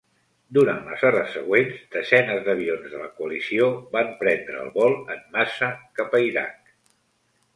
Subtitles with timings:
[0.57, 3.67] Durant les hores següents, desenes d'avions de la coalició
[3.97, 5.69] van prendre el vol en massa
[6.01, 6.73] cap a Iraq.